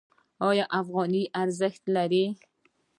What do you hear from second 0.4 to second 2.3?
آیا افغانۍ ارزښت لري؟